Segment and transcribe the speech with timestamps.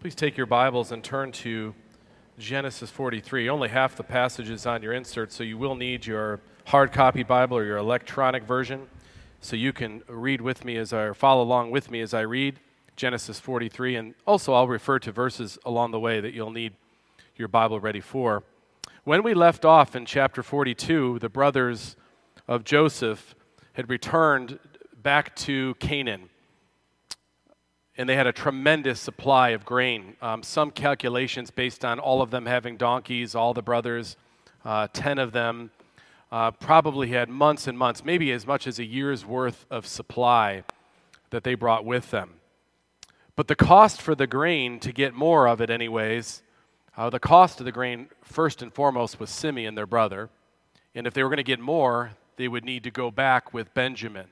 [0.00, 1.74] Please take your Bibles and turn to
[2.38, 3.50] Genesis 43.
[3.50, 7.22] Only half the passage is on your insert, so you will need your hard copy
[7.22, 8.88] Bible or your electronic version
[9.42, 12.22] so you can read with me as I or follow along with me as I
[12.22, 12.60] read
[12.96, 13.96] Genesis 43.
[13.96, 16.72] And also, I'll refer to verses along the way that you'll need
[17.36, 18.42] your Bible ready for.
[19.04, 21.94] When we left off in chapter 42, the brothers
[22.48, 23.34] of Joseph
[23.74, 24.60] had returned
[25.02, 26.30] back to Canaan
[28.00, 30.16] and they had a tremendous supply of grain.
[30.22, 34.16] Um, some calculations based on all of them having donkeys, all the brothers,
[34.64, 35.70] uh, 10 of them,
[36.32, 40.64] uh, probably had months and months, maybe as much as a year's worth of supply
[41.28, 42.30] that they brought with them.
[43.36, 46.42] But the cost for the grain, to get more of it, anyways,
[46.96, 50.30] uh, the cost of the grain, first and foremost, was Simeon, their brother.
[50.94, 53.74] And if they were going to get more, they would need to go back with
[53.74, 54.28] Benjamin.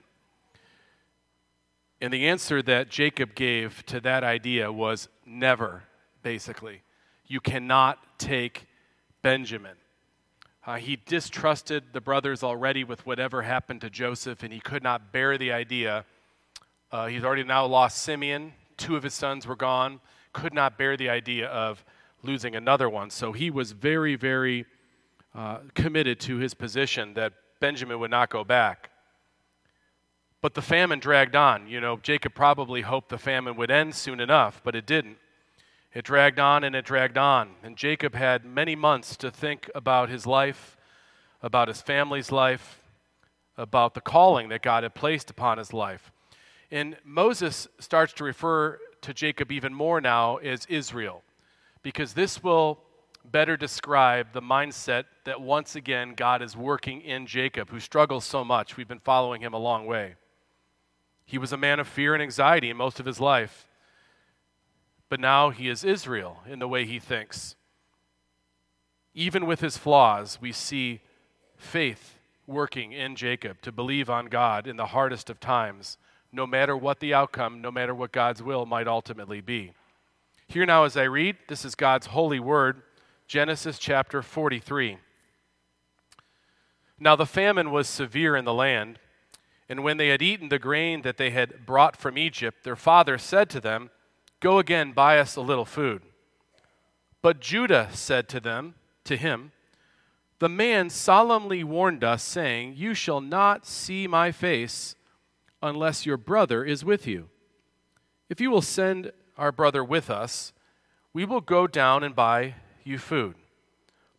[2.01, 5.83] And the answer that Jacob gave to that idea was never,
[6.23, 6.83] basically.
[7.27, 8.67] You cannot take
[9.23, 9.77] Benjamin.
[10.65, 15.13] Uh, he distrusted the brothers already with whatever happened to Joseph, and he could not
[15.13, 16.05] bear the idea.
[16.93, 20.01] Uh, he's already now lost Simeon, two of his sons were gone,
[20.33, 21.85] could not bear the idea of
[22.23, 23.11] losing another one.
[23.11, 24.67] So he was very, very
[25.35, 28.88] uh, committed to his position that Benjamin would not go back.
[30.41, 31.67] But the famine dragged on.
[31.67, 35.19] You know, Jacob probably hoped the famine would end soon enough, but it didn't.
[35.93, 37.51] It dragged on and it dragged on.
[37.63, 40.77] And Jacob had many months to think about his life,
[41.43, 42.83] about his family's life,
[43.57, 46.13] about the calling that God had placed upon his life.
[46.71, 51.23] And Moses starts to refer to Jacob even more now as Israel,
[51.83, 52.79] because this will
[53.25, 58.45] better describe the mindset that once again God is working in Jacob, who struggles so
[58.45, 58.77] much.
[58.77, 60.15] We've been following him a long way.
[61.29, 63.67] He was a man of fear and anxiety in most of his life.
[65.11, 67.55] But now he is Israel in the way he thinks.
[69.13, 71.03] Even with his flaws, we see
[71.55, 72.15] faith
[72.47, 75.99] working in Jacob to believe on God in the hardest of times,
[76.33, 79.75] no matter what the outcome, no matter what God's will might ultimately be.
[80.47, 82.81] Here now, as I read, this is God's holy word,
[83.27, 84.97] Genesis chapter 43.
[86.99, 88.99] Now the famine was severe in the land
[89.69, 93.19] and when they had eaten the grain that they had brought from Egypt, their father
[93.19, 93.91] said to them,
[94.41, 96.03] Go again, buy us a little food.
[97.21, 98.75] But Judah said to them,
[99.09, 99.53] to him,
[100.39, 104.95] The man solemnly warned us, saying, You shall not see my face
[105.63, 107.29] unless your brother is with you.
[108.29, 110.53] If you will send our brother with us,
[111.13, 112.55] we will go down and buy
[112.85, 113.35] you food.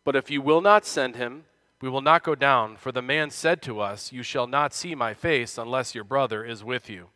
[0.04, 1.44] But if you will not send him,
[1.80, 4.94] we will not go down, for the man said to us, You shall not see
[4.94, 7.08] my face unless your brother is with you.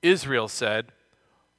[0.00, 0.92] Israel said,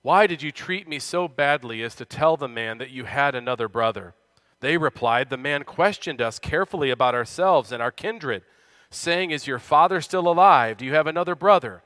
[0.02, 3.36] Why did you treat me so badly as to tell the man that you had
[3.36, 4.16] another brother?
[4.60, 8.44] They replied, The man questioned us carefully about ourselves and our kindred,
[8.90, 10.78] saying, Is your father still alive?
[10.78, 11.84] Do you have another brother?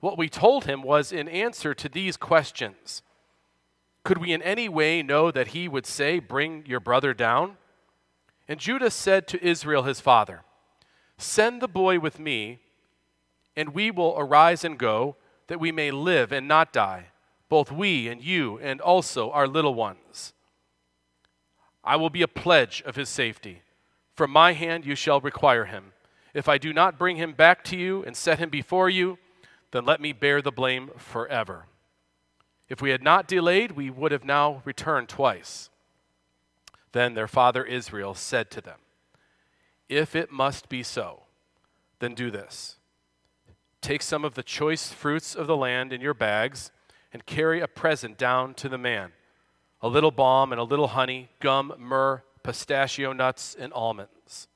[0.00, 3.02] What we told him was in answer to these questions.
[4.04, 7.56] Could we in any way know that he would say, Bring your brother down?
[8.48, 10.42] And Judah said to Israel his father,
[11.16, 12.58] Send the boy with me,
[13.56, 15.16] and we will arise and go,
[15.46, 17.06] that we may live and not die,
[17.48, 20.32] both we and you, and also our little ones.
[21.82, 23.62] I will be a pledge of his safety.
[24.14, 25.92] From my hand you shall require him.
[26.32, 29.18] If I do not bring him back to you and set him before you,
[29.70, 31.66] then let me bear the blame forever.
[32.68, 35.68] If we had not delayed, we would have now returned twice.
[36.94, 38.78] Then their father Israel said to them,
[39.88, 41.24] If it must be so,
[41.98, 42.76] then do this.
[43.80, 46.70] Take some of the choice fruits of the land in your bags
[47.12, 49.10] and carry a present down to the man
[49.82, 54.46] a little balm and a little honey, gum, myrrh, pistachio nuts, and almonds.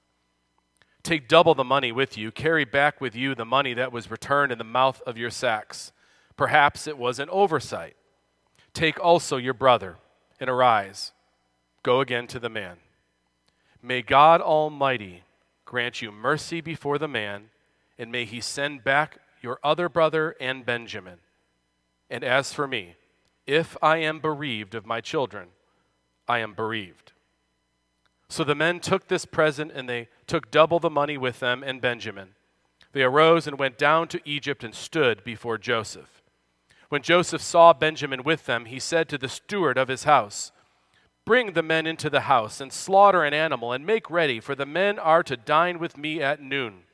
[1.02, 2.30] Take double the money with you.
[2.30, 5.92] Carry back with you the money that was returned in the mouth of your sacks.
[6.36, 7.96] Perhaps it was an oversight.
[8.72, 9.96] Take also your brother
[10.40, 11.12] and arise
[11.82, 12.76] Go again to the man.
[13.82, 15.22] May God Almighty
[15.64, 17.50] grant you mercy before the man,
[17.98, 21.18] and may he send back your other brother and Benjamin.
[22.10, 22.96] And as for me,
[23.46, 25.48] if I am bereaved of my children,
[26.26, 27.12] I am bereaved.
[28.28, 31.80] So the men took this present, and they took double the money with them and
[31.80, 32.34] Benjamin.
[32.92, 36.22] They arose and went down to Egypt and stood before Joseph.
[36.88, 40.52] When Joseph saw Benjamin with them, he said to the steward of his house,
[41.28, 44.64] Bring the men into the house and slaughter an animal and make ready, for the
[44.64, 46.84] men are to dine with me at noon.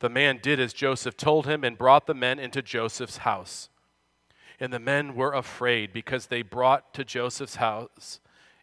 [0.00, 3.68] The man did as Joseph told him and brought the men into Joseph's house.
[4.58, 8.18] And the men were afraid because they brought to Joseph's house,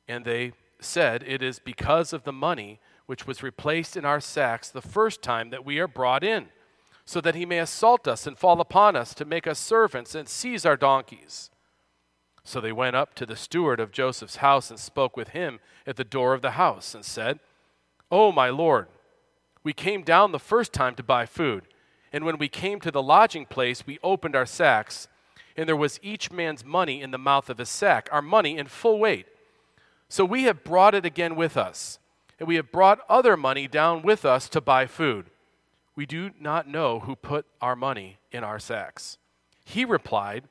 [0.06, 0.52] and they
[0.82, 5.22] said, It is because of the money which was replaced in our sacks the first
[5.22, 6.48] time that we are brought in,
[7.06, 10.28] so that he may assault us and fall upon us to make us servants and
[10.28, 11.52] seize our donkeys.
[12.44, 15.96] So they went up to the steward of Joseph's house and spoke with him at
[15.96, 17.40] the door of the house and said,
[18.12, 18.88] Oh, my lord,
[19.64, 21.64] we came down the first time to buy food,
[22.12, 25.08] and when we came to the lodging place, we opened our sacks,
[25.56, 28.68] and there was each man's money in the mouth of his sack, our money in
[28.68, 29.26] full weight.
[30.10, 31.98] So we have brought it again with us,
[32.40, 35.28] and we have brought other money down with us to buy food.
[35.96, 39.18] We do not know who put our money in our sacks.
[39.64, 40.44] He replied,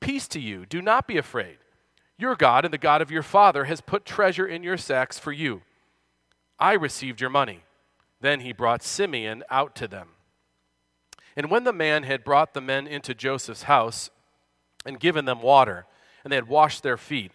[0.00, 0.66] Peace to you.
[0.66, 1.58] Do not be afraid.
[2.16, 5.32] Your God and the God of your father has put treasure in your sacks for
[5.32, 5.62] you.
[6.58, 7.60] I received your money.
[8.20, 10.08] Then he brought Simeon out to them.
[11.36, 14.10] And when the man had brought the men into Joseph's house
[14.84, 15.86] and given them water,
[16.24, 17.30] and they had washed their feet,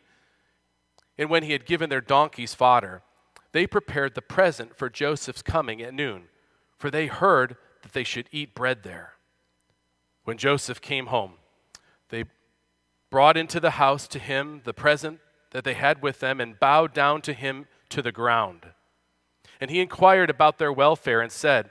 [1.17, 3.01] and when he had given their donkeys fodder,
[3.53, 6.23] they prepared the present for Joseph's coming at noon,
[6.77, 9.13] for they heard that they should eat bread there.
[10.25, 11.35] When Joseph came home,
[13.13, 15.19] brought into the house to him the present
[15.51, 18.65] that they had with them and bowed down to him to the ground.
[19.61, 21.69] And he inquired about their welfare and said,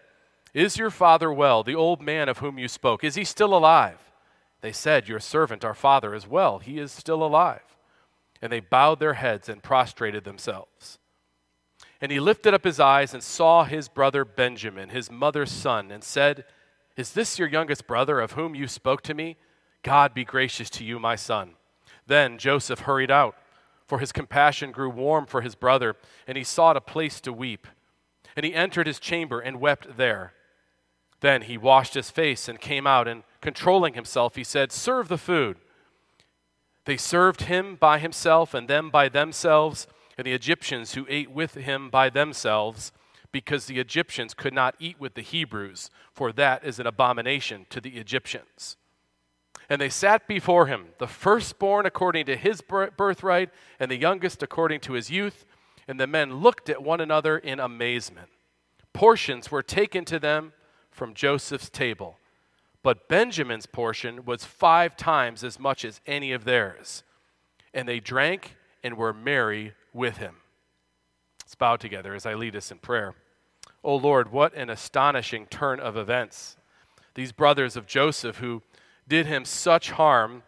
[0.55, 3.03] Is your father well, the old man of whom you spoke?
[3.03, 4.13] Is he still alive?
[4.61, 6.61] They said, Your servant, our father, is well.
[6.61, 7.77] He is still alive.
[8.41, 11.01] And they bowed their heads and prostrated themselves.
[12.01, 16.05] And he lifted up his eyes and saw his brother Benjamin, his mother's son, and
[16.05, 16.45] said,
[16.97, 19.39] Is this your youngest brother of whom you spoke to me?
[19.83, 21.53] God be gracious to you, my son.
[22.07, 23.37] Then Joseph hurried out,
[23.87, 25.97] for his compassion grew warm for his brother,
[26.27, 27.67] and he sought a place to weep.
[28.37, 30.33] And he entered his chamber and wept there.
[31.21, 35.19] Then he washed his face and came out, and controlling himself, he said, Serve the
[35.19, 35.59] food.
[36.85, 39.87] They served him by himself, and them by themselves,
[40.19, 42.93] and the Egyptians who ate with him by themselves,
[43.31, 47.81] because the Egyptians could not eat with the Hebrews, for that is an abomination to
[47.81, 48.77] the Egyptians.
[49.73, 53.49] And they sat before him, the firstborn according to his birthright,
[53.81, 55.47] and the youngest according to his youth.
[55.89, 58.29] And the men looked at one another in amazement.
[58.93, 60.53] Portions were taken to them
[60.91, 62.19] from Joseph's table,
[62.83, 67.03] but Benjamin's portion was five times as much as any of theirs.
[67.73, 70.35] And they drank and were merry with him.
[71.45, 73.15] Let's bow together as I lead us in prayer.
[73.83, 76.59] O oh Lord, what an astonishing turn of events.
[77.15, 78.63] These brothers of Joseph who
[79.09, 80.43] did him such harm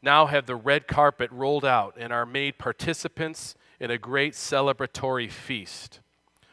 [0.00, 5.30] now have the red carpet rolled out and are made participants in a great celebratory
[5.30, 6.00] feast.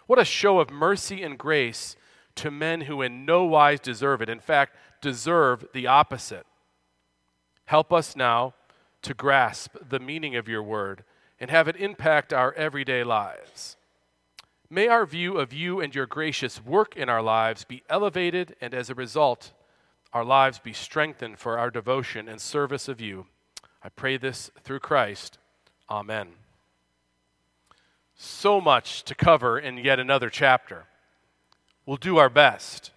[0.08, 1.96] What a show of mercy and grace
[2.36, 4.30] to men who in no wise deserve it.
[4.30, 6.46] In fact, deserve the opposite.
[7.66, 8.54] Help us now
[9.02, 11.04] to grasp the meaning of your word
[11.40, 13.78] and have it impact our everyday lives.
[14.70, 18.74] May our view of you and your gracious work in our lives be elevated, and
[18.74, 19.52] as a result,
[20.16, 23.26] our lives be strengthened for our devotion and service of you.
[23.84, 25.38] I pray this through Christ.
[25.90, 26.30] Amen.
[28.16, 30.86] So much to cover in yet another chapter.
[31.86, 32.92] We'll do our best.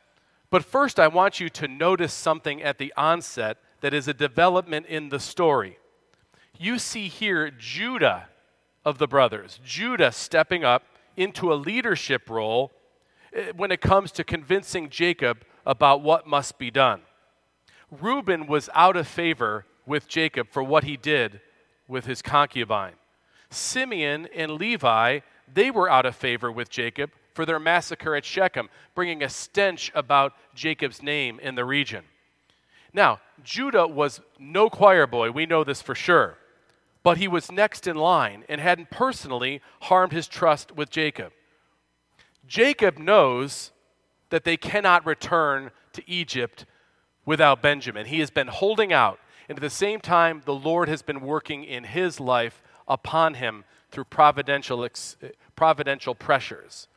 [0.48, 4.86] But first, I want you to notice something at the onset that is a development
[4.86, 5.78] in the story.
[6.56, 8.28] You see here Judah
[8.84, 10.84] of the brothers, Judah stepping up
[11.16, 12.70] into a leadership role
[13.32, 17.00] eh, when it comes to convincing Jacob about what must be done.
[17.90, 21.40] Reuben was out of favor with Jacob for what he did
[21.86, 22.94] with his concubine.
[23.50, 25.20] Simeon and Levi,
[25.52, 29.90] they were out of favor with Jacob for their massacre at Shechem, bringing a stench
[29.94, 32.04] about Jacob's name in the region.
[32.92, 36.36] Now, Judah was no choir boy, we know this for sure,
[37.02, 41.32] but he was next in line and hadn't personally harmed his trust with Jacob.
[42.46, 43.70] Jacob knows
[44.30, 46.66] that they cannot return to Egypt
[47.28, 48.06] without Benjamin.
[48.06, 49.20] He has been holding out.
[49.50, 53.64] And at the same time, the Lord has been working in his life upon him
[53.90, 55.18] through providential, ex-
[55.54, 56.88] providential pressures.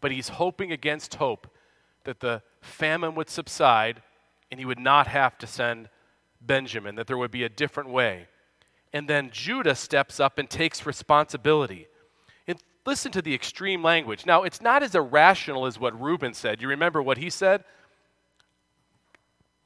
[0.00, 1.46] But he's hoping against hope
[2.02, 4.02] that the famine would subside
[4.50, 5.88] and he would not have to send
[6.40, 8.26] Benjamin, that there would be a different way.
[8.92, 11.86] And then Judah steps up and takes responsibility.
[12.48, 14.26] And listen to the extreme language.
[14.26, 16.60] Now, it's not as irrational as what Reuben said.
[16.60, 17.62] You remember what he said?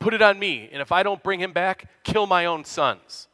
[0.07, 3.27] Put it on me, and if I don't bring him back, kill my own sons.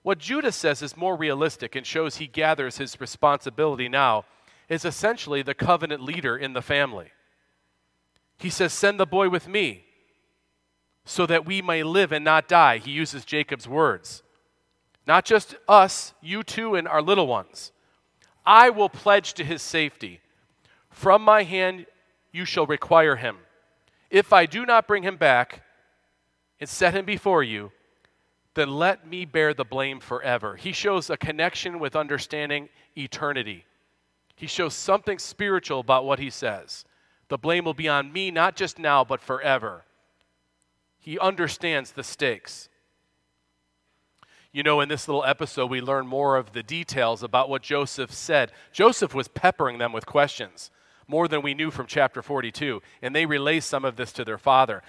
[0.00, 4.24] What Judah says is more realistic and shows he gathers his responsibility now
[4.70, 7.08] is essentially the covenant leader in the family.
[8.38, 9.84] He says, Send the boy with me
[11.04, 12.78] so that we may live and not die.
[12.78, 14.22] He uses Jacob's words.
[15.06, 17.72] Not just us, you too, and our little ones.
[18.46, 20.20] I will pledge to his safety.
[20.88, 21.84] From my hand
[22.32, 23.36] you shall require him.
[24.08, 25.62] If I do not bring him back
[26.60, 27.72] and set him before you,
[28.54, 30.56] then let me bear the blame forever.
[30.56, 33.64] He shows a connection with understanding eternity.
[34.36, 36.84] He shows something spiritual about what he says.
[37.28, 39.84] The blame will be on me, not just now, but forever.
[40.98, 42.68] He understands the stakes.
[44.52, 48.12] You know, in this little episode, we learn more of the details about what Joseph
[48.12, 48.50] said.
[48.72, 50.72] Joseph was peppering them with questions,
[51.06, 54.38] more than we knew from chapter 42, and they relay some of this to their
[54.38, 54.82] father.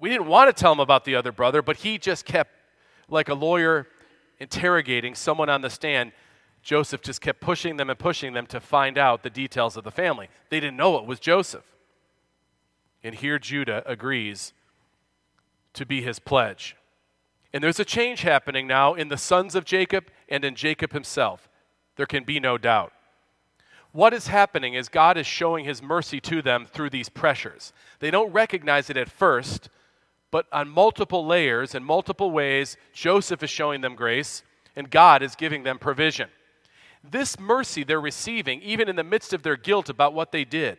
[0.00, 2.50] We didn't want to tell him about the other brother, but he just kept,
[3.08, 3.86] like a lawyer
[4.38, 6.12] interrogating someone on the stand,
[6.62, 9.90] Joseph just kept pushing them and pushing them to find out the details of the
[9.90, 10.28] family.
[10.48, 11.64] They didn't know it was Joseph.
[13.02, 14.52] And here Judah agrees
[15.74, 16.76] to be his pledge.
[17.52, 21.48] And there's a change happening now in the sons of Jacob and in Jacob himself.
[21.96, 22.92] There can be no doubt.
[23.92, 27.72] What is happening is God is showing his mercy to them through these pressures.
[27.98, 29.68] They don't recognize it at first,
[30.30, 34.42] but on multiple layers and multiple ways, Joseph is showing them grace
[34.76, 36.28] and God is giving them provision.
[37.02, 40.78] This mercy they're receiving, even in the midst of their guilt about what they did,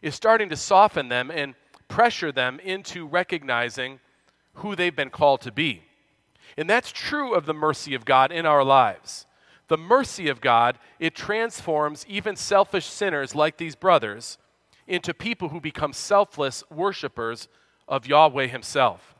[0.00, 1.54] is starting to soften them and
[1.88, 4.00] pressure them into recognizing
[4.54, 5.82] who they've been called to be.
[6.56, 9.26] And that's true of the mercy of God in our lives.
[9.68, 14.38] The mercy of God, it transforms even selfish sinners like these brothers
[14.86, 17.48] into people who become selfless worshipers
[17.88, 19.14] of Yahweh Himself.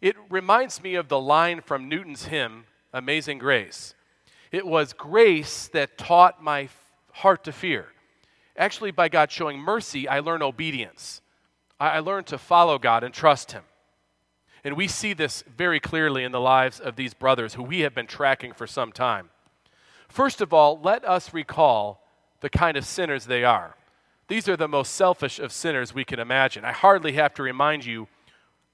[0.00, 3.94] It reminds me of the line from Newton's hymn, Amazing Grace.
[4.52, 6.68] It was grace that taught my
[7.12, 7.86] heart to fear.
[8.56, 11.20] Actually, by God showing mercy, I learn obedience.
[11.78, 13.64] I learned to follow God and trust Him.
[14.64, 17.94] And we see this very clearly in the lives of these brothers who we have
[17.94, 19.30] been tracking for some time.
[20.08, 22.02] First of all, let us recall
[22.40, 23.76] the kind of sinners they are.
[24.28, 26.64] These are the most selfish of sinners we can imagine.
[26.64, 28.08] I hardly have to remind you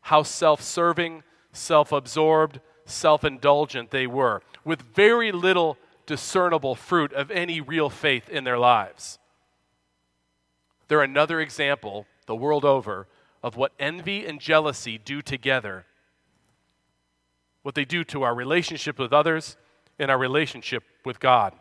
[0.02, 7.30] how self serving, self absorbed, self indulgent they were, with very little discernible fruit of
[7.30, 9.18] any real faith in their lives.
[10.88, 13.06] They're another example, the world over,
[13.42, 15.86] of what envy and jealousy do together,
[17.62, 19.56] what they do to our relationship with others
[19.98, 21.54] and our relationship with God.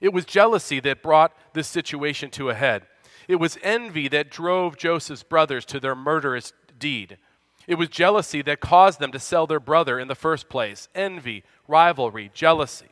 [0.00, 2.86] It was jealousy that brought this situation to a head.
[3.28, 7.18] It was envy that drove Joseph's brothers to their murderous deed.
[7.66, 10.88] It was jealousy that caused them to sell their brother in the first place.
[10.94, 12.88] Envy, rivalry, jealousy.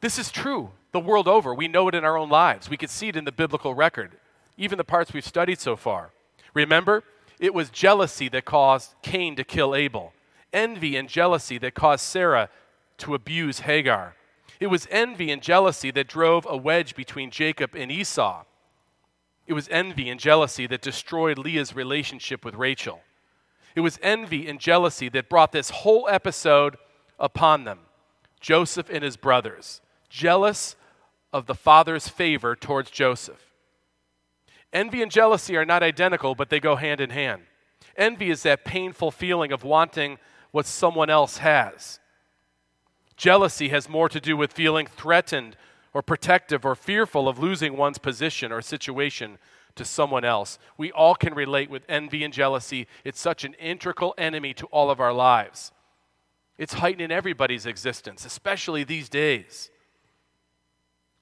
[0.00, 1.54] This is true the world over.
[1.54, 2.70] We know it in our own lives.
[2.70, 4.12] We can see it in the biblical record,
[4.56, 6.10] even the parts we've studied so far.
[6.54, 7.04] Remember,
[7.38, 10.12] it was jealousy that caused Cain to kill Abel,
[10.52, 12.48] envy and jealousy that caused Sarah
[12.98, 14.16] to abuse Hagar.
[14.60, 18.44] It was envy and jealousy that drove a wedge between Jacob and Esau.
[19.46, 23.00] It was envy and jealousy that destroyed Leah's relationship with Rachel.
[23.74, 26.76] It was envy and jealousy that brought this whole episode
[27.18, 27.80] upon them.
[28.40, 30.76] Joseph and his brothers, jealous
[31.32, 33.52] of the father's favor towards Joseph.
[34.72, 37.42] Envy and jealousy are not identical, but they go hand in hand.
[37.96, 40.18] Envy is that painful feeling of wanting
[40.50, 42.00] what someone else has.
[43.18, 45.56] Jealousy has more to do with feeling threatened
[45.92, 49.38] or protective or fearful of losing one's position or situation
[49.74, 50.56] to someone else.
[50.76, 52.86] We all can relate with envy and jealousy.
[53.04, 55.72] It's such an integral enemy to all of our lives.
[56.58, 59.70] It's heightening everybody's existence, especially these days.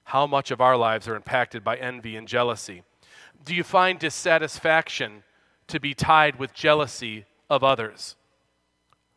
[0.05, 2.83] How much of our lives are impacted by envy and jealousy?
[3.43, 5.25] Do you find dissatisfaction
[5.69, 8.17] to be tied with jealousy of others?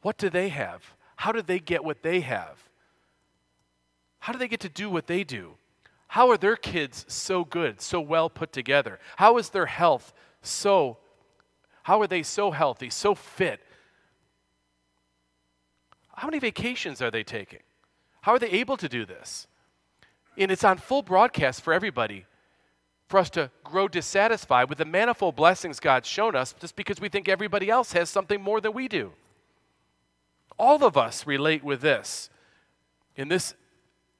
[0.01, 0.93] What do they have?
[1.17, 2.68] How do they get what they have?
[4.19, 5.55] How do they get to do what they do?
[6.07, 8.99] How are their kids so good, so well put together?
[9.17, 10.97] How is their health so
[11.89, 13.61] how are they so healthy, so fit?
[16.15, 17.61] How many vacations are they taking?
[18.21, 19.47] How are they able to do this?
[20.37, 22.25] And it's on full broadcast for everybody
[23.07, 27.09] for us to grow dissatisfied with the manifold blessings God's shown us just because we
[27.09, 29.13] think everybody else has something more than we do.
[30.59, 32.29] All of us relate with this.
[33.15, 33.55] In this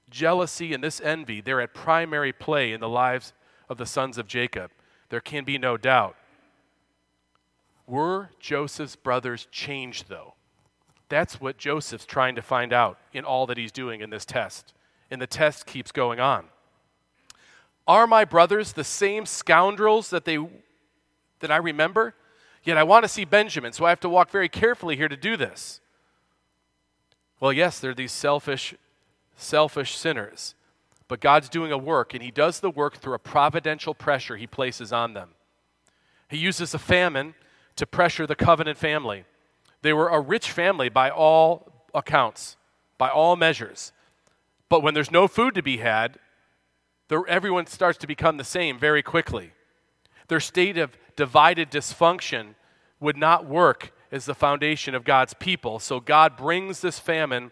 [0.09, 3.33] jealousy and this envy, they're at primary play in the lives
[3.67, 4.71] of the sons of Jacob.
[5.09, 6.15] There can be no doubt.
[7.87, 10.35] Were Joseph's brothers changed, though?
[11.09, 14.73] That's what Joseph's trying to find out in all that he's doing in this test.
[15.09, 16.45] And the test keeps going on.
[17.87, 20.37] Are my brothers the same scoundrels that, they,
[21.39, 22.13] that I remember?
[22.63, 25.17] Yet I want to see Benjamin, so I have to walk very carefully here to
[25.17, 25.81] do this.
[27.39, 28.75] Well, yes, they're these selfish,
[29.39, 30.55] selfish sinners.
[31.07, 34.45] But God's doing a work, and He does the work through a providential pressure He
[34.47, 35.29] places on them.
[36.27, 37.33] He uses a famine
[37.75, 39.25] to pressure the covenant family.
[39.81, 42.57] They were a rich family by all accounts,
[42.97, 43.91] by all measures.
[44.67, 46.19] But when there's no food to be had,
[47.27, 49.53] everyone starts to become the same very quickly.
[50.27, 52.53] Their state of divided dysfunction
[52.99, 55.79] would not work as the foundation of God's people.
[55.79, 57.49] So God brings this famine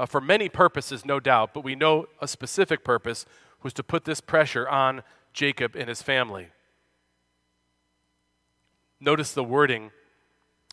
[0.00, 3.26] uh, for many purposes, no doubt, but we know a specific purpose
[3.62, 5.02] was to put this pressure on
[5.34, 6.48] Jacob and his family.
[8.98, 9.90] Notice the wording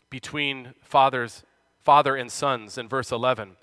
[0.08, 1.42] between fathers,
[1.78, 3.56] father and sons in verse 11.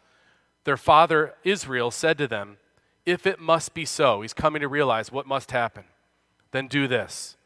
[0.65, 2.57] Their father Israel said to them,
[3.03, 5.85] If it must be so, he's coming to realize what must happen,
[6.51, 7.37] then do this.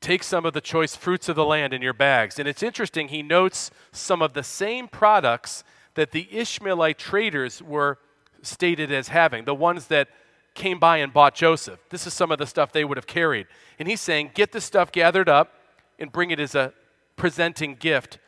[0.00, 2.38] Take some of the choice fruits of the land in your bags.
[2.38, 5.64] And it's interesting, he notes some of the same products
[5.94, 7.98] that the Ishmaelite traders were
[8.42, 10.08] stated as having, the ones that
[10.54, 11.80] came by and bought Joseph.
[11.90, 13.46] This is some of the stuff they would have carried.
[13.78, 15.52] And he's saying, Get the stuff gathered up
[15.98, 16.72] and bring it as a
[17.16, 18.18] presenting gift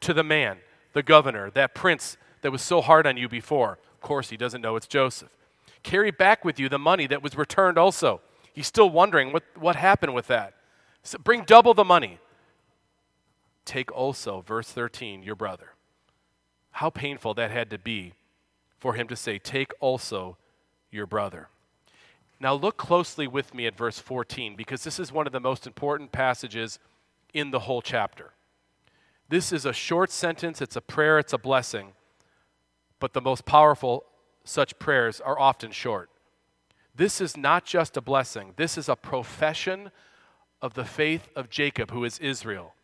[0.00, 0.58] to the man,
[0.92, 3.78] the governor, that prince that was so hard on you before.
[3.94, 5.30] Of course, he doesn't know it's Joseph.
[5.82, 8.20] Carry back with you the money that was returned also.
[8.52, 10.54] He's still wondering what, what happened with that.
[11.02, 12.18] So bring double the money.
[13.64, 15.73] Take also, verse 13, your brother.
[16.74, 18.14] How painful that had to be
[18.78, 20.36] for him to say, Take also
[20.90, 21.48] your brother.
[22.40, 25.68] Now, look closely with me at verse 14 because this is one of the most
[25.68, 26.80] important passages
[27.32, 28.32] in the whole chapter.
[29.28, 31.92] This is a short sentence, it's a prayer, it's a blessing,
[32.98, 34.04] but the most powerful
[34.42, 36.10] such prayers are often short.
[36.92, 39.92] This is not just a blessing, this is a profession
[40.60, 42.74] of the faith of Jacob, who is Israel.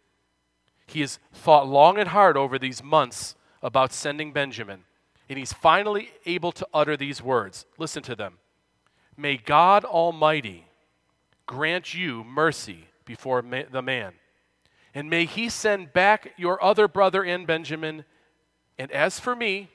[0.87, 4.85] He has thought long and hard over these months about sending Benjamin,
[5.29, 7.67] and he's finally able to utter these words.
[7.79, 8.39] Listen to them.
[9.17, 10.67] May God Almighty
[11.47, 14.15] grant you mercy before ma- the man,
[14.95, 18.05] and may he send back your other brother and Benjamin.
[18.79, 19.69] And as for me,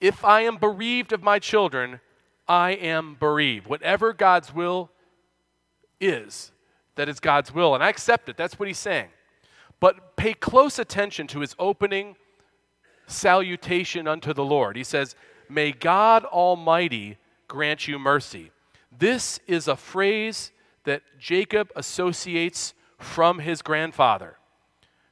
[0.00, 2.00] if I am bereaved of my children,
[2.48, 3.66] I am bereaved.
[3.66, 4.90] Whatever God's will
[6.00, 6.52] is,
[6.96, 7.74] that is God's will.
[7.74, 8.36] And I accept it.
[8.36, 9.08] That's what he's saying.
[9.80, 12.16] But pay close attention to his opening
[13.06, 14.76] salutation unto the Lord.
[14.76, 15.14] He says,
[15.48, 18.50] May God Almighty grant you mercy.
[18.96, 20.52] This is a phrase
[20.84, 24.36] that Jacob associates from his grandfather.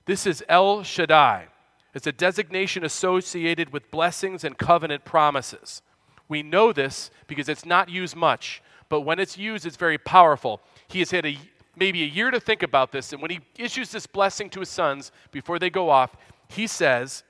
[0.06, 1.48] This is El Shaddai.
[1.94, 5.82] It's a designation associated with blessings and covenant promises.
[6.28, 10.60] We know this because it's not used much, but when it's used, it's very powerful.
[10.88, 11.36] He has had a,
[11.76, 13.12] maybe a year to think about this.
[13.12, 16.16] And when he issues this blessing to his sons before they go off,
[16.48, 17.24] he says,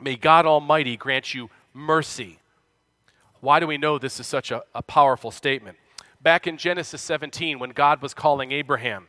[0.00, 2.38] May God Almighty grant you mercy.
[3.40, 5.76] Why do we know this is such a, a powerful statement?
[6.20, 9.08] Back in Genesis 17, when God was calling Abraham,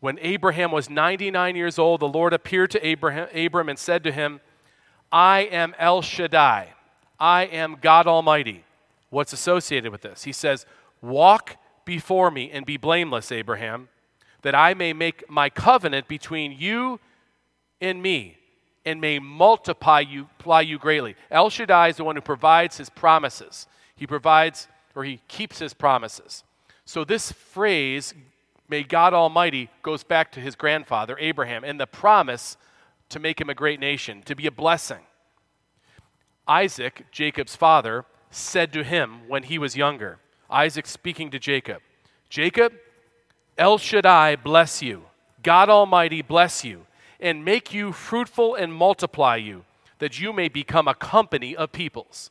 [0.00, 4.12] when Abraham was 99 years old, the Lord appeared to Abraham, Abram and said to
[4.12, 4.40] him,
[5.10, 6.74] I am El Shaddai.
[7.18, 8.64] I am God Almighty.
[9.10, 10.24] What's associated with this?
[10.24, 10.66] He says,
[11.00, 13.88] Walk before me and be blameless, Abraham,
[14.42, 17.00] that I may make my covenant between you
[17.80, 18.37] and me
[18.88, 20.28] and may multiply you,
[20.64, 21.14] you greatly.
[21.30, 23.66] El Shaddai is the one who provides his promises.
[23.94, 26.42] He provides or he keeps his promises.
[26.86, 28.14] So this phrase,
[28.66, 32.56] may God Almighty, goes back to his grandfather, Abraham, and the promise
[33.10, 35.00] to make him a great nation, to be a blessing.
[36.46, 40.18] Isaac, Jacob's father, said to him when he was younger,
[40.50, 41.82] Isaac speaking to Jacob
[42.30, 42.72] Jacob,
[43.58, 45.04] El Shaddai bless you,
[45.42, 46.86] God Almighty bless you,
[47.20, 49.64] and make you fruitful and multiply you,
[49.98, 52.30] that you may become a company of peoples.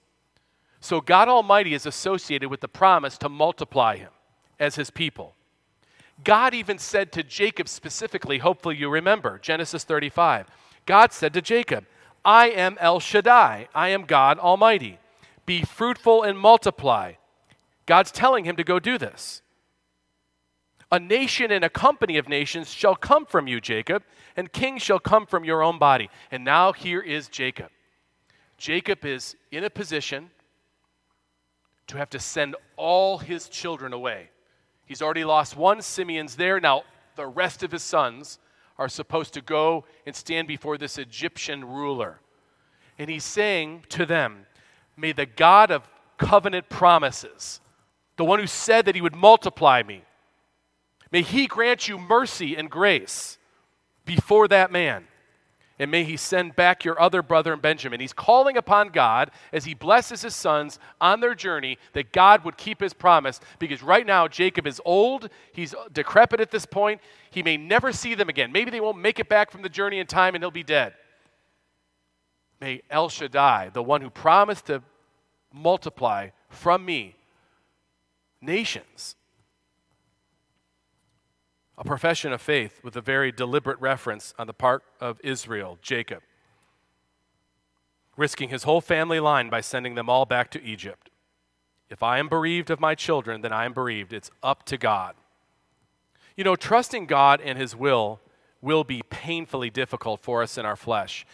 [0.80, 4.12] So God Almighty is associated with the promise to multiply him
[4.60, 5.36] as his people.
[6.24, 10.48] God even said to Jacob specifically, hopefully you remember, Genesis 35.
[10.86, 11.86] God said to Jacob,
[12.24, 15.00] I am El Shaddai, I am God Almighty.
[15.46, 17.14] Be fruitful and multiply.
[17.86, 19.42] God's telling him to go do this.
[20.92, 24.04] A nation and a company of nations shall come from you, Jacob,
[24.38, 26.10] and kings shall come from your own body.
[26.32, 27.70] And now here is Jacob.
[28.58, 30.30] Jacob is in a position
[31.88, 34.30] to have to send all his children away.
[34.86, 36.60] He's already lost one, Simeon's there.
[36.60, 36.84] Now,
[37.16, 38.40] the rest of his sons
[38.78, 42.20] are supposed to go and stand before this Egyptian ruler.
[42.98, 44.46] And he's saying to them,
[44.96, 47.60] May the God of covenant promises,
[48.16, 50.04] the one who said that he would multiply me.
[51.12, 53.38] May he grant you mercy and grace.
[54.08, 55.06] before that man.
[55.80, 58.00] And may he send back your other brother and Benjamin.
[58.00, 62.58] He's calling upon God as he blesses his sons on their journey that God would
[62.58, 65.30] keep his promise because right now Jacob is old.
[65.54, 67.00] He's decrepit at this point.
[67.30, 68.52] He may never see them again.
[68.52, 70.94] Maybe they won't make it back from the journey in time and he'll be dead.
[72.60, 74.82] May El Shaddai, the one who promised to
[75.54, 77.16] multiply from me
[78.42, 79.17] nations,
[81.78, 86.24] a profession of faith with a very deliberate reference on the part of Israel, Jacob,
[88.16, 91.10] risking his whole family line by sending them all back to Egypt.
[91.90, 94.12] If I am bereaved of my children, then I am bereaved.
[94.12, 95.16] It's up to God.
[96.36, 98.20] You know, trusting God and his will
[98.62, 101.26] will be painfully difficult for us in our flesh,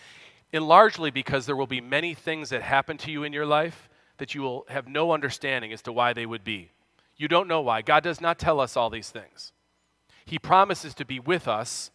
[0.51, 3.89] and largely because there will be many things that happen to you in your life
[4.17, 6.69] that you will have no understanding as to why they would be.
[7.15, 7.81] You don't know why.
[7.81, 9.53] God does not tell us all these things.
[10.25, 11.91] He promises to be with us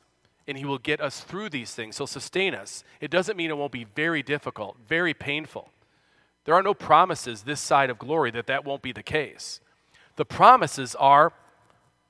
[0.47, 1.99] and He will get us through these things.
[1.99, 2.83] He'll sustain us.
[3.01, 5.71] It doesn't mean it won't be very difficult, very painful.
[6.45, 9.61] There are no promises this side of glory that that won't be the case.
[10.17, 11.35] The promises are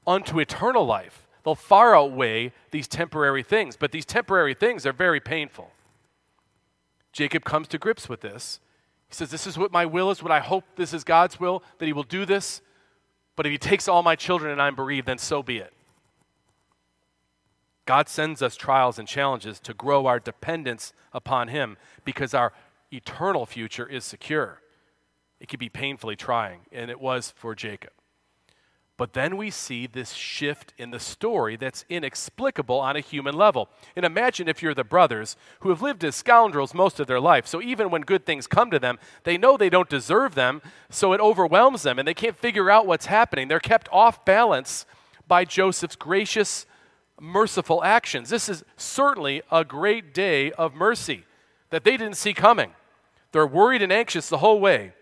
[0.06, 1.26] unto eternal life.
[1.44, 5.72] They'll far outweigh these temporary things, but these temporary things are very painful.
[7.12, 8.60] Jacob comes to grips with this.
[9.08, 11.62] He says, This is what my will is, what I hope this is God's will,
[11.78, 12.60] that He will do this.
[13.34, 15.72] But if He takes all my children and I'm bereaved, then so be it.
[17.88, 22.52] God sends us trials and challenges to grow our dependence upon Him because our
[22.92, 24.60] eternal future is secure.
[25.40, 27.92] It can be painfully trying, and it was for Jacob.
[28.98, 33.70] But then we see this shift in the story that's inexplicable on a human level.
[33.96, 37.46] And imagine if you're the brothers who have lived as scoundrels most of their life.
[37.46, 41.14] So even when good things come to them, they know they don't deserve them, so
[41.14, 43.48] it overwhelms them and they can't figure out what's happening.
[43.48, 44.84] They're kept off balance
[45.26, 46.66] by Joseph's gracious
[47.20, 48.30] merciful actions.
[48.30, 51.24] This is certainly a great day of mercy
[51.70, 52.72] that they didn't see coming.
[53.32, 54.92] They're worried and anxious the whole way.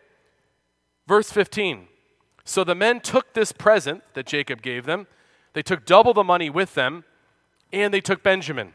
[1.06, 1.88] Verse 15
[2.44, 5.06] So the men took this present that Jacob gave them,
[5.52, 7.04] they took double the money with them,
[7.72, 8.72] and they took Benjamin.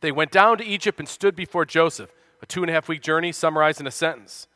[0.00, 2.10] They went down to Egypt and stood before Joseph.
[2.42, 4.46] A two and a half week journey summarized in a sentence.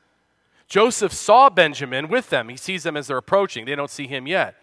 [0.68, 2.48] Joseph saw Benjamin with them.
[2.48, 3.64] He sees them as they're approaching.
[3.64, 4.54] They don't see him yet.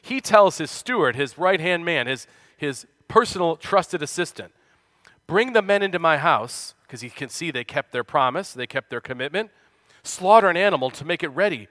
[0.00, 2.26] He tells his steward, his right hand man, his,
[2.62, 4.52] his personal trusted assistant.
[5.26, 8.68] Bring the men into my house, because he can see they kept their promise, they
[8.68, 9.50] kept their commitment.
[10.04, 11.66] Slaughter an animal to make it ready,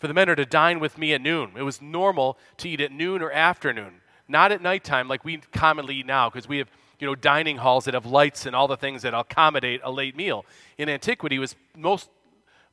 [0.00, 1.52] for the men are to dine with me at noon.
[1.56, 5.98] It was normal to eat at noon or afternoon, not at nighttime like we commonly
[5.98, 8.76] eat now, because we have you know, dining halls that have lights and all the
[8.76, 10.44] things that accommodate a late meal.
[10.76, 12.10] In antiquity, it was most,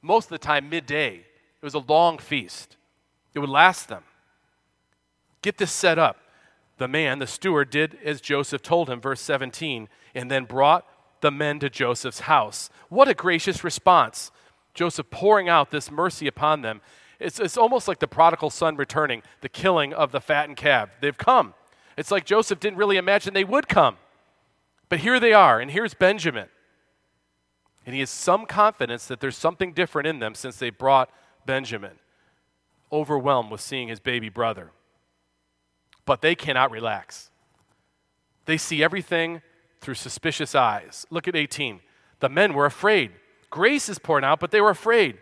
[0.01, 1.17] most of the time midday.
[1.17, 2.77] It was a long feast.
[3.36, 4.03] It would last them.
[5.43, 6.17] Get this set up
[6.80, 10.86] the man, the steward, did as Joseph told him, verse 17, and then brought
[11.22, 12.70] the men to Joseph's house.
[12.88, 14.32] What a gracious response.
[14.74, 16.82] Joseph pouring out this mercy upon them.
[17.20, 20.89] It's, it's almost like the prodigal son returning, the killing of the fattened calf.
[21.02, 21.54] They've come.
[21.98, 23.98] It's like Joseph didn't really imagine they would come.
[24.88, 26.48] But here they are, and here's Benjamin.
[27.86, 31.10] And he has some confidence that there's something different in them since they brought
[31.46, 32.00] Benjamin,
[32.92, 34.72] overwhelmed with seeing his baby brother
[36.10, 37.30] but they cannot relax.
[38.45, 39.43] They see everything
[39.80, 41.06] through suspicious eyes.
[41.12, 41.82] Look at 18.
[42.19, 43.12] The men were afraid.
[43.52, 45.19] Grace is poured out, but they were afraid.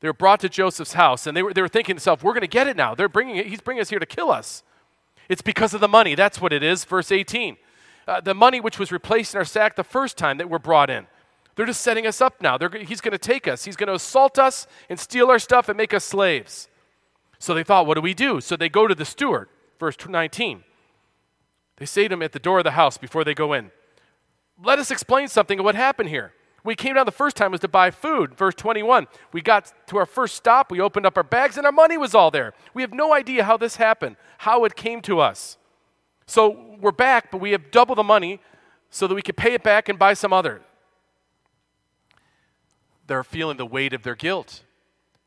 [0.00, 2.34] They were brought to Joseph's house, and they were, they were thinking to themselves, We're
[2.34, 2.94] going to get it now.
[2.94, 4.62] They're bringing it, he's bringing us here to kill us.
[5.30, 6.14] It's because of the money.
[6.14, 6.84] That's what it is.
[6.84, 7.56] Verse 18.
[8.06, 10.90] Uh, the money which was replaced in our sack the first time that we're brought
[10.90, 11.06] in.
[11.56, 12.58] They're just setting us up now.
[12.58, 13.64] They're, he's going to take us.
[13.64, 16.68] He's going to assault us and steal our stuff and make us slaves.
[17.38, 18.40] So they thought, what do we do?
[18.40, 19.48] So they go to the steward,
[19.78, 20.64] verse 19.
[21.76, 23.70] They say to him at the door of the house before they go in,
[24.62, 26.32] Let us explain something of what happened here.
[26.64, 29.06] We came down the first time was to buy food, verse 21.
[29.32, 32.14] We got to our first stop, we opened up our bags, and our money was
[32.14, 32.52] all there.
[32.74, 35.56] We have no idea how this happened, how it came to us.
[36.26, 38.40] So we're back, but we have double the money
[38.90, 40.60] so that we could pay it back and buy some other.
[43.06, 44.62] They're feeling the weight of their guilt.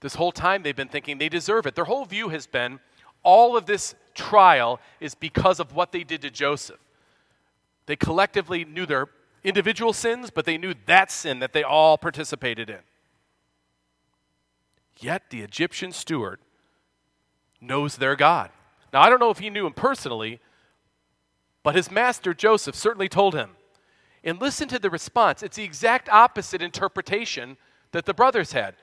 [0.02, 1.76] This whole time they've been thinking they deserve it.
[1.76, 2.80] Their whole view has been
[3.24, 6.80] all of this trial is because of what they did to Joseph.
[7.86, 9.08] They collectively knew their
[9.44, 12.80] individual sins, but they knew that sin that they all participated in.
[15.00, 16.40] Yet the Egyptian steward
[17.60, 18.50] knows their God.
[18.94, 20.40] Now, I don't know if he knew him personally,
[21.64, 23.52] but his master Joseph certainly told him.
[24.24, 25.42] And listen to the response.
[25.42, 27.58] It's the exact opposite interpretation
[27.92, 28.76] that the brothers had.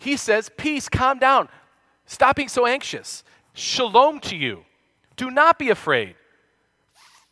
[0.00, 1.48] He says, Peace, calm down.
[2.06, 3.22] Stop being so anxious.
[3.52, 4.64] Shalom to you.
[5.16, 6.16] Do not be afraid.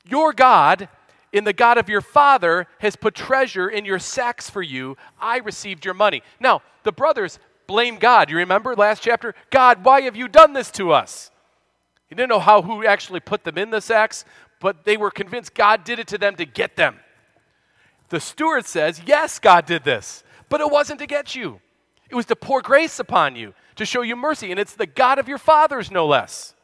[0.06, 0.88] Your God,
[1.32, 4.96] in the God of your father, has put treasure in your sacks for you.
[5.18, 6.22] I received your money.
[6.38, 8.30] Now, the brothers blame God.
[8.30, 9.34] You remember last chapter?
[9.50, 11.30] God, why have you done this to us?
[12.08, 14.26] He didn't know how who actually put them in the sacks,
[14.60, 16.96] but they were convinced God did it to them to get them.
[18.10, 21.60] The steward says, Yes, God did this, but it wasn't to get you.
[22.10, 25.18] It was to pour grace upon you, to show you mercy, and it's the God
[25.18, 26.54] of your fathers, no less.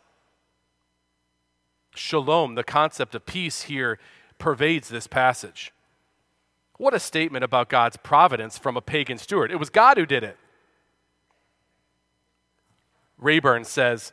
[1.94, 3.98] Shalom, the concept of peace here,
[4.38, 5.72] pervades this passage.
[6.76, 9.52] What a statement about God's providence from a pagan steward.
[9.52, 10.36] It was God who did it.
[13.18, 14.12] Rayburn says,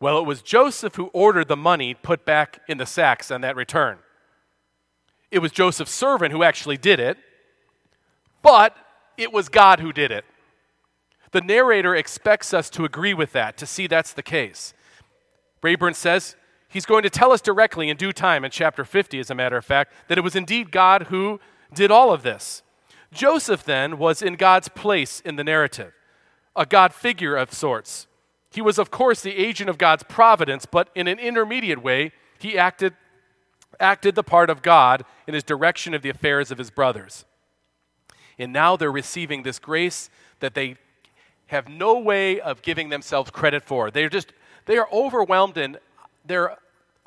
[0.00, 3.56] Well, it was Joseph who ordered the money put back in the sacks on that
[3.56, 3.98] return.
[5.30, 7.18] It was Joseph's servant who actually did it,
[8.42, 8.74] but
[9.18, 10.24] it was God who did it.
[11.36, 14.72] The narrator expects us to agree with that, to see that's the case.
[15.62, 16.34] Rayburn says
[16.66, 19.58] he's going to tell us directly in due time, in chapter 50, as a matter
[19.58, 21.38] of fact, that it was indeed God who
[21.74, 22.62] did all of this.
[23.12, 25.92] Joseph, then, was in God's place in the narrative,
[26.56, 28.06] a God figure of sorts.
[28.50, 32.56] He was, of course, the agent of God's providence, but in an intermediate way, he
[32.56, 32.94] acted,
[33.78, 37.26] acted the part of God in his direction of the affairs of his brothers.
[38.38, 40.08] And now they're receiving this grace
[40.40, 40.76] that they
[41.46, 43.90] have no way of giving themselves credit for.
[43.90, 44.32] They're just,
[44.66, 45.78] they are overwhelmed and
[46.24, 46.56] they're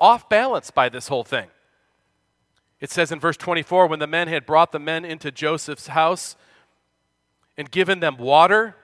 [0.00, 1.48] off balance by this whole thing.
[2.80, 6.36] It says in verse 24 when the men had brought the men into Joseph's house
[7.58, 8.76] and given them water,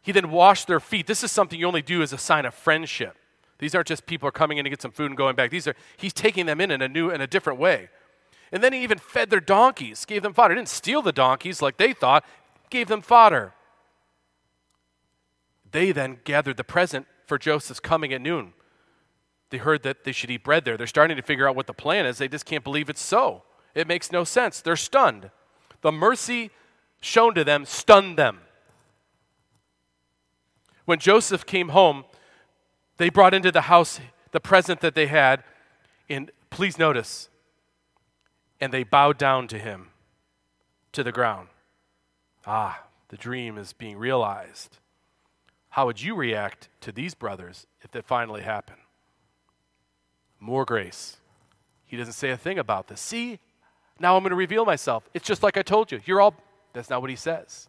[0.00, 1.06] he then washed their feet.
[1.06, 3.16] This is something you only do as a sign of friendship.
[3.58, 5.50] These aren't just people are coming in to get some food and going back.
[5.50, 7.88] These are he's taking them in in a new and a different way.
[8.52, 10.54] And then he even fed their donkeys, gave them fodder.
[10.54, 12.24] He didn't steal the donkeys like they thought,
[12.70, 13.52] gave them fodder.
[15.74, 18.52] They then gathered the present for Joseph's coming at noon.
[19.50, 20.76] They heard that they should eat bread there.
[20.76, 22.18] They're starting to figure out what the plan is.
[22.18, 23.42] They just can't believe it's so.
[23.74, 24.60] It makes no sense.
[24.60, 25.32] They're stunned.
[25.80, 26.52] The mercy
[27.00, 28.42] shown to them stunned them.
[30.84, 32.04] When Joseph came home,
[32.98, 33.98] they brought into the house
[34.30, 35.42] the present that they had.
[36.08, 37.30] And please notice,
[38.60, 39.88] and they bowed down to him
[40.92, 41.48] to the ground.
[42.46, 44.78] Ah, the dream is being realized.
[45.74, 48.78] How would you react to these brothers if it finally happened?
[50.38, 51.16] More grace.
[51.84, 53.00] He doesn't say a thing about this.
[53.00, 53.40] See,
[53.98, 55.10] now I'm going to reveal myself.
[55.14, 56.00] It's just like I told you.
[56.04, 56.36] You're all,
[56.74, 57.68] that's not what he says.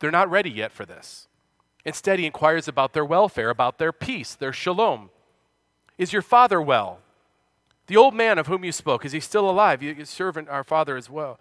[0.00, 1.28] They're not ready yet for this.
[1.84, 5.10] Instead, he inquires about their welfare, about their peace, their shalom.
[5.96, 6.98] Is your father well?
[7.86, 9.80] The old man of whom you spoke, is he still alive?
[9.80, 11.38] Your servant, our father, is well.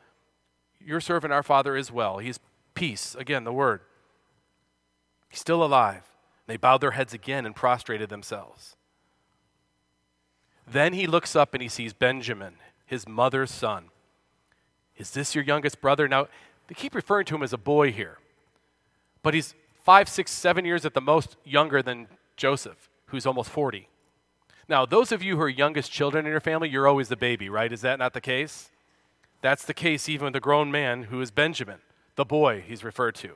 [0.80, 2.20] Your servant, our father, is well.
[2.20, 2.40] He's
[2.76, 3.16] peace.
[3.16, 3.82] Again, the word.
[5.38, 6.02] He's still alive.
[6.48, 8.76] They bowed their heads again and prostrated themselves.
[10.68, 12.56] Then he looks up and he sees Benjamin,
[12.88, 13.90] his mother's son.
[14.98, 16.08] Is this your youngest brother?
[16.08, 16.28] Now,
[16.68, 18.18] they keep referring to him as a boy here,
[19.22, 23.90] but he's five, six, seven years at the most younger than Joseph, who's almost 40.
[24.68, 27.48] Now, those of you who are youngest children in your family, you're always the baby,
[27.48, 27.72] right?
[27.72, 28.72] Is that not the case?
[29.44, 31.82] That's the case even with the grown man who is Benjamin,
[32.16, 33.36] the boy he's referred to.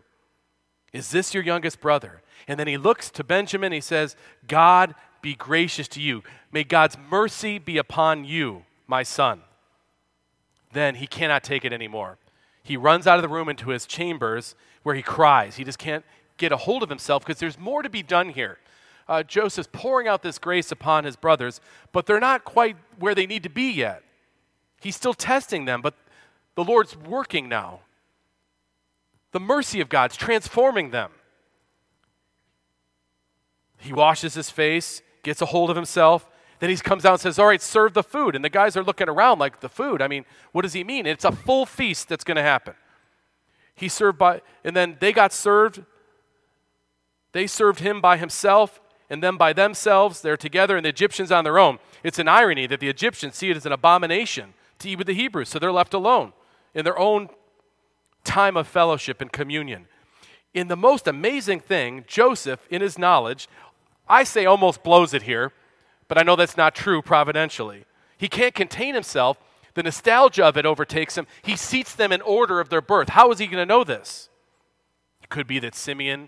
[0.93, 2.21] Is this your youngest brother?
[2.47, 3.71] And then he looks to Benjamin.
[3.71, 4.15] He says,
[4.47, 6.23] God be gracious to you.
[6.51, 9.41] May God's mercy be upon you, my son.
[10.73, 12.17] Then he cannot take it anymore.
[12.63, 15.55] He runs out of the room into his chambers where he cries.
[15.55, 16.05] He just can't
[16.37, 18.57] get a hold of himself because there's more to be done here.
[19.07, 21.59] Uh, Joseph's pouring out this grace upon his brothers,
[21.91, 24.03] but they're not quite where they need to be yet.
[24.79, 25.95] He's still testing them, but
[26.55, 27.81] the Lord's working now.
[29.31, 31.11] The mercy of God's transforming them.
[33.77, 36.29] He washes his face, gets a hold of himself.
[36.59, 38.35] Then he comes out and says, All right, serve the food.
[38.35, 40.01] And the guys are looking around like, The food?
[40.01, 41.05] I mean, what does he mean?
[41.05, 42.75] It's a full feast that's going to happen.
[43.73, 45.83] He served by, and then they got served.
[47.31, 50.21] They served him by himself and them by themselves.
[50.21, 51.79] They're together, and the Egyptians on their own.
[52.03, 55.13] It's an irony that the Egyptians see it as an abomination to eat with the
[55.13, 56.33] Hebrews, so they're left alone
[56.75, 57.29] in their own
[58.23, 59.87] time of fellowship and communion.
[60.53, 63.47] In the most amazing thing, Joseph, in his knowledge,
[64.07, 65.53] I say almost blows it here,
[66.07, 67.85] but I know that's not true providentially.
[68.17, 69.37] He can't contain himself.
[69.73, 71.25] The nostalgia of it overtakes him.
[71.41, 73.09] He seats them in order of their birth.
[73.09, 74.29] How is he going to know this?
[75.23, 76.27] It could be that Simeon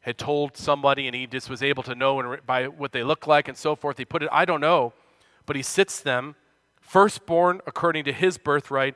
[0.00, 3.48] had told somebody and he just was able to know by what they look like
[3.48, 3.98] and so forth.
[3.98, 4.92] He put it, I don't know,
[5.46, 6.36] but he sits them,
[6.80, 8.94] firstborn according to his birthright,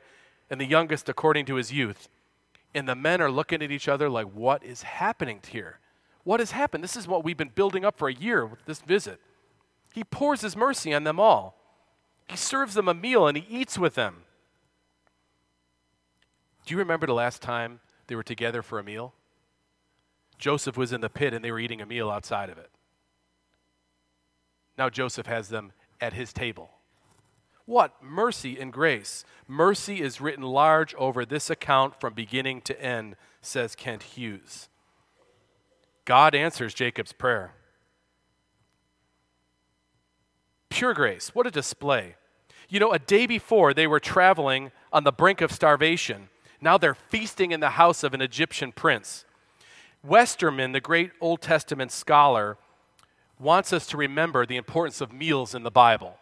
[0.51, 2.09] and the youngest according to his youth.
[2.75, 5.79] And the men are looking at each other like, what is happening here?
[6.25, 6.83] What has happened?
[6.83, 9.19] This is what we've been building up for a year with this visit.
[9.93, 11.57] He pours his mercy on them all.
[12.27, 14.23] He serves them a meal and he eats with them.
[16.65, 19.13] Do you remember the last time they were together for a meal?
[20.37, 22.69] Joseph was in the pit and they were eating a meal outside of it.
[24.77, 26.71] Now Joseph has them at his table.
[27.71, 28.03] What?
[28.03, 29.23] Mercy and grace.
[29.47, 34.67] Mercy is written large over this account from beginning to end, says Kent Hughes.
[36.03, 37.53] God answers Jacob's prayer.
[40.67, 41.33] Pure grace.
[41.33, 42.15] What a display.
[42.67, 46.27] You know, a day before they were traveling on the brink of starvation.
[46.59, 49.23] Now they're feasting in the house of an Egyptian prince.
[50.05, 52.57] Westermann, the great Old Testament scholar,
[53.39, 56.17] wants us to remember the importance of meals in the Bible.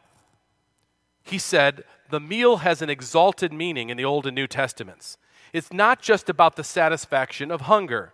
[1.29, 5.17] He said, The meal has an exalted meaning in the Old and New Testaments.
[5.53, 8.13] It's not just about the satisfaction of hunger.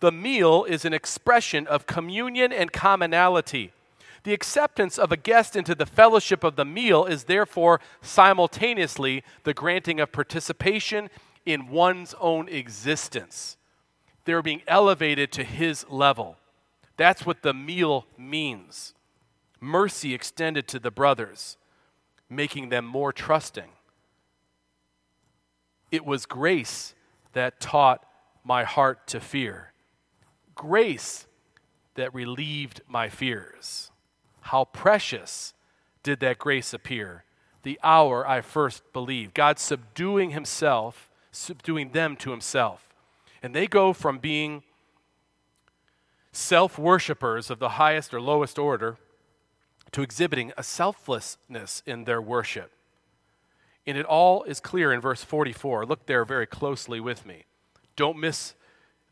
[0.00, 3.72] The meal is an expression of communion and commonality.
[4.24, 9.54] The acceptance of a guest into the fellowship of the meal is therefore simultaneously the
[9.54, 11.08] granting of participation
[11.46, 13.56] in one's own existence.
[14.24, 16.36] They're being elevated to his level.
[16.96, 18.92] That's what the meal means.
[19.60, 21.56] Mercy extended to the brothers,
[22.30, 23.70] making them more trusting.
[25.90, 26.94] It was grace
[27.32, 28.06] that taught
[28.44, 29.72] my heart to fear,
[30.54, 31.26] grace
[31.96, 33.90] that relieved my fears.
[34.40, 35.52] How precious
[36.02, 37.24] did that grace appear
[37.62, 39.34] the hour I first believed.
[39.34, 42.94] God subduing Himself, subduing them to Himself.
[43.42, 44.62] And they go from being
[46.32, 48.96] self worshippers of the highest or lowest order
[49.92, 52.72] to exhibiting a selflessness in their worship.
[53.86, 55.86] And it all is clear in verse 44.
[55.86, 57.44] Look there very closely with me.
[57.96, 58.54] Don't miss,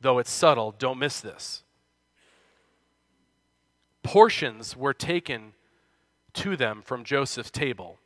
[0.01, 1.62] though it's subtle, don't miss this.
[4.03, 5.53] Portions were taken
[6.35, 7.99] to them from Joseph's table.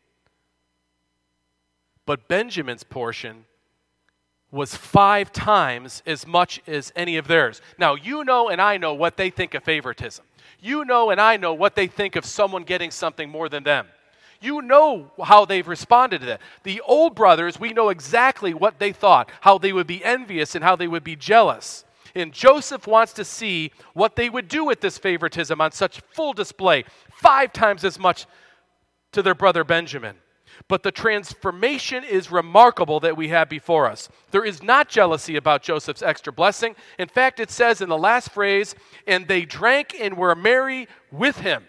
[2.07, 3.45] But Benjamin's portion
[4.53, 7.61] was five times as much as any of theirs.
[7.79, 10.25] Now, you know and I know what they think of favoritism.
[10.61, 13.89] You know and I know what they think of someone getting something more than them.
[14.43, 16.41] You know how they've responded to that.
[16.65, 20.63] The old brothers, we know exactly what they thought, how they would be envious and
[20.63, 21.85] how they would be jealous.
[22.15, 26.35] And Joseph wants to see what they would do with this favoritism on such full
[26.35, 28.27] display, five times as much
[29.13, 30.17] to their brother Benjamin.
[30.69, 34.09] But the transformation is remarkable that we have before us.
[34.31, 36.77] There is not jealousy about Joseph's extra blessing.
[36.99, 38.75] In fact, it says in the last phrase,
[39.07, 41.65] and they drank and were merry with him.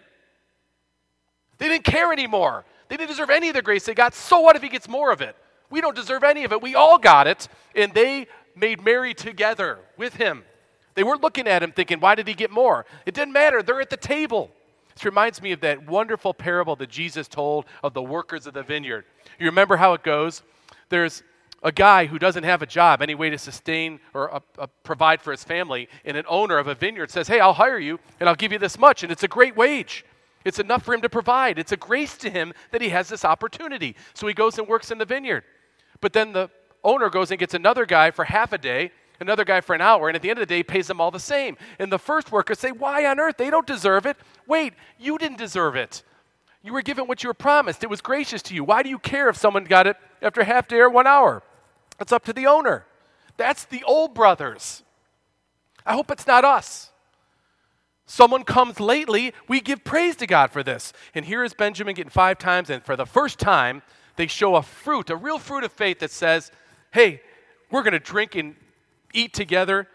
[1.58, 2.64] They didn't care anymore.
[2.88, 4.14] They didn't deserve any of the grace they got.
[4.14, 5.36] So what if he gets more of it?
[5.70, 6.62] We don't deserve any of it.
[6.62, 7.48] We all got it.
[7.74, 10.44] And they made merry together with him.
[10.94, 12.86] They weren't looking at him thinking, why did he get more?
[13.06, 13.62] It didn't matter.
[13.62, 14.50] They're at the table.
[14.94, 18.62] This reminds me of that wonderful parable that Jesus told of the workers of the
[18.62, 19.04] vineyard.
[19.38, 20.42] You remember how it goes?
[20.88, 21.22] There's
[21.62, 25.20] a guy who doesn't have a job, any way to sustain or uh, uh, provide
[25.22, 28.28] for his family, and an owner of a vineyard says, Hey, I'll hire you and
[28.28, 30.04] I'll give you this much, and it's a great wage.
[30.44, 31.58] It's enough for him to provide.
[31.58, 33.96] It's a grace to him that he has this opportunity.
[34.12, 35.44] So he goes and works in the vineyard.
[36.02, 36.50] But then the
[36.84, 40.08] owner goes and gets another guy for half a day another guy for an hour,
[40.08, 41.56] and at the end of the day, pays them all the same.
[41.78, 43.36] And the first workers say, Why on earth?
[43.36, 44.16] They don't deserve it.
[44.46, 46.02] Wait, you didn't deserve it.
[46.62, 47.84] You were given what you were promised.
[47.84, 48.64] It was gracious to you.
[48.64, 51.42] Why do you care if someone got it after half day or one hour?
[52.00, 52.86] It's up to the owner.
[53.36, 54.82] That's the old brothers.
[55.84, 56.90] I hope it's not us.
[58.06, 60.92] Someone comes lately, we give praise to God for this.
[61.14, 63.82] And here is Benjamin getting five times, and for the first time,
[64.16, 66.50] they show a fruit, a real fruit of faith that says,
[66.92, 67.22] hey,
[67.70, 68.54] we're going to drink and
[69.14, 69.88] eat together,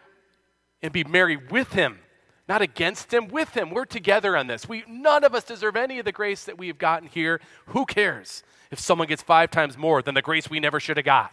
[0.81, 1.99] and be merry with him,
[2.47, 3.69] not against him, with him.
[3.69, 4.67] We're together on this.
[4.67, 7.41] We, none of us deserve any of the grace that we have gotten here.
[7.67, 11.05] Who cares if someone gets five times more than the grace we never should have
[11.05, 11.31] got?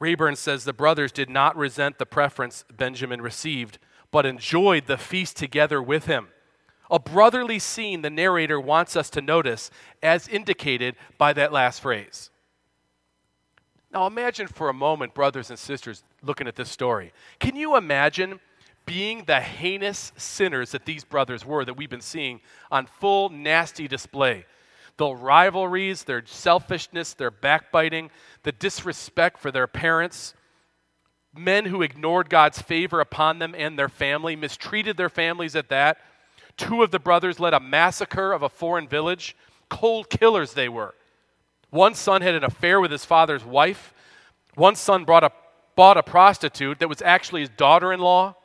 [0.00, 3.78] Rayburn says the brothers did not resent the preference Benjamin received,
[4.10, 6.28] but enjoyed the feast together with him.
[6.90, 9.70] A brotherly scene the narrator wants us to notice,
[10.02, 12.29] as indicated by that last phrase.
[13.92, 17.12] Now imagine for a moment, brothers and sisters, looking at this story.
[17.40, 18.38] Can you imagine
[18.86, 23.88] being the heinous sinners that these brothers were that we've been seeing on full nasty
[23.88, 24.46] display?
[24.96, 28.10] The rivalries, their selfishness, their backbiting,
[28.42, 30.34] the disrespect for their parents,
[31.34, 35.98] men who ignored God's favor upon them and their family, mistreated their families at that.
[36.56, 39.36] Two of the brothers led a massacre of a foreign village.
[39.68, 40.94] Cold killers they were.
[41.70, 43.94] One son had an affair with his father's wife.
[44.54, 45.32] One son brought a,
[45.76, 48.36] bought a prostitute that was actually his daughter in law.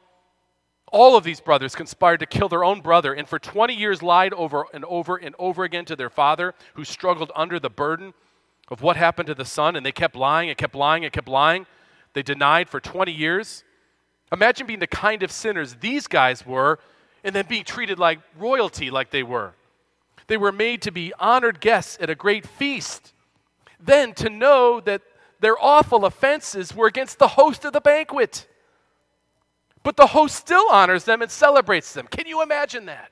[0.92, 4.34] all of these brothers conspired to kill their own brother and for 20 years lied
[4.34, 8.14] over and over and over again to their father, who struggled under the burden
[8.70, 11.28] of what happened to the son, and they kept lying and kept lying and kept
[11.28, 11.66] lying.
[12.14, 13.64] They denied for 20 years.
[14.32, 16.80] Imagine being the kind of sinners these guys were
[17.24, 19.54] and then being treated like royalty, like they were.
[20.28, 23.14] They were made to be honored guests at a great feast.
[23.86, 25.02] Then to know that
[25.40, 28.48] their awful offenses were against the host of the banquet.
[29.84, 32.08] But the host still honors them and celebrates them.
[32.08, 33.12] Can you imagine that?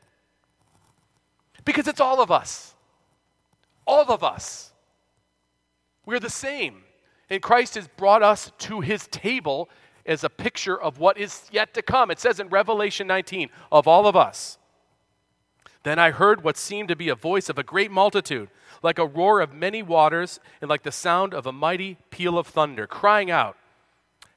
[1.66, 2.74] Because it's all of us.
[3.86, 4.72] All of us.
[6.06, 6.84] We're the same.
[7.30, 9.70] And Christ has brought us to his table
[10.06, 12.12] as a picture of what is yet to come.
[12.12, 14.58] It says in Revelation 19, of all of us.
[15.84, 18.50] Then I heard what seemed to be a voice of a great multitude,
[18.84, 22.46] like a roar of many waters, and like the sound of a mighty peal of
[22.48, 23.58] thunder, crying out,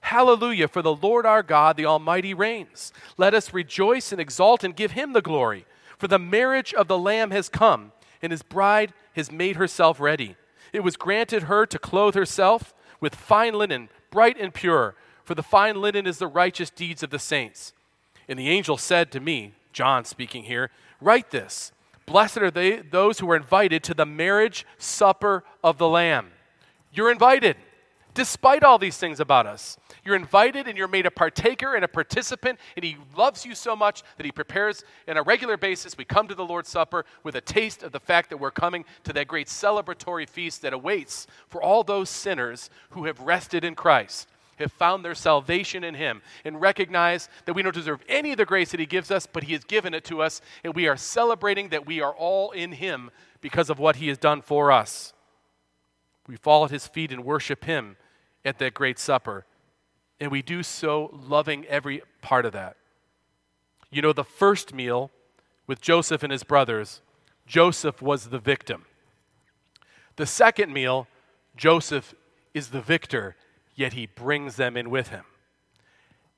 [0.01, 2.93] Hallelujah, for the Lord our God, the Almighty, reigns.
[3.17, 5.67] Let us rejoice and exult and give him the glory.
[5.99, 7.91] For the marriage of the Lamb has come,
[8.23, 10.37] and his bride has made herself ready.
[10.73, 14.95] It was granted her to clothe herself with fine linen, bright and pure,
[15.25, 17.73] for the fine linen is the righteous deeds of the saints.
[18.29, 20.71] And the angel said to me, John speaking here,
[21.01, 21.73] Write this
[22.07, 26.31] Blessed are they, those who are invited to the marriage supper of the Lamb.
[26.93, 27.57] You're invited
[28.15, 29.77] despite all these things about us.
[30.05, 33.77] You're invited and you're made a partaker and a participant, and He loves you so
[33.77, 35.99] much that He prepares on a regular basis.
[35.99, 38.85] We come to the Lord's Supper with a taste of the fact that we're coming
[39.05, 43.75] to that great celebratory feast that awaits for all those sinners who have rested in
[43.75, 44.29] Christ.
[44.59, 48.47] Have found their salvation in Him and recognize that we don't deserve any of the
[48.47, 50.97] grace that He gives us, but He has given it to us, and we are
[50.97, 55.13] celebrating that we are all in Him because of what He has done for us.
[56.27, 57.97] We fall at His feet and worship Him
[58.45, 59.45] at that great supper.
[60.19, 62.77] And we do so loving every part of that.
[63.91, 65.11] You know, the first meal
[65.67, 67.03] with Joseph and his brothers,
[67.47, 68.85] Joseph was the victim.
[70.17, 71.07] The second meal,
[71.57, 72.15] Joseph
[72.55, 73.37] is the victor,
[73.77, 75.25] yet he brings them in with him.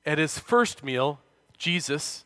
[0.05, 1.19] At his first meal,
[1.57, 2.25] Jesus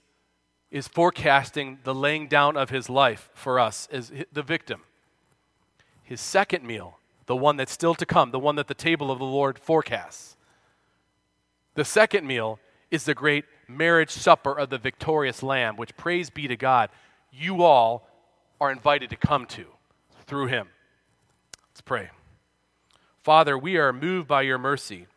[0.71, 4.81] is forecasting the laying down of his life for us as the victim.
[6.01, 6.97] His second meal,
[7.27, 10.35] the one that's still to come, the one that the table of the Lord forecasts.
[11.75, 12.59] The second meal
[12.91, 16.89] is the great marriage supper of the victorious Lamb, which, praise be to God,
[17.31, 18.07] you all
[18.59, 19.65] are invited to come to
[20.25, 20.67] through him.
[21.71, 22.09] Let's pray.
[23.23, 25.07] Father, we are moved by your mercy,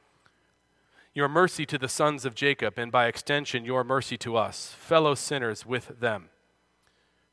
[1.13, 5.17] your mercy to the sons of Jacob, and by extension, your mercy to us, fellow
[5.17, 6.29] sinners with them.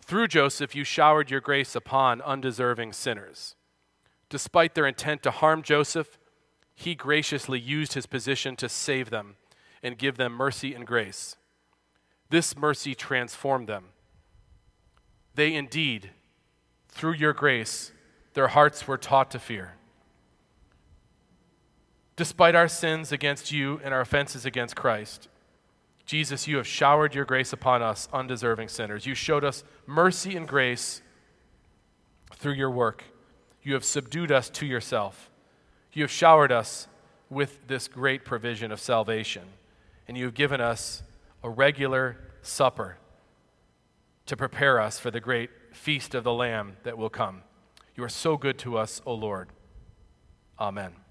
[0.01, 3.53] Through Joseph, you showered your grace upon undeserving sinners.
[4.29, 6.17] Despite their intent to harm Joseph,
[6.73, 9.35] he graciously used his position to save them
[9.83, 11.35] and give them mercy and grace.
[12.31, 13.89] This mercy transformed them.
[15.35, 16.09] They indeed,
[16.89, 17.91] through your grace,
[18.33, 19.75] their hearts were taught to fear.
[22.15, 25.27] Despite our sins against you and our offenses against Christ,
[26.05, 29.05] Jesus, you have showered your grace upon us, undeserving sinners.
[29.05, 31.01] You showed us mercy and grace
[32.35, 33.05] through your work.
[33.63, 35.31] You have subdued us to yourself.
[35.93, 36.87] You have showered us
[37.29, 39.43] with this great provision of salvation.
[40.07, 41.03] And you have given us
[41.43, 42.97] a regular supper
[44.25, 47.43] to prepare us for the great feast of the Lamb that will come.
[47.95, 49.49] You are so good to us, O Lord.
[50.59, 51.02] Amen.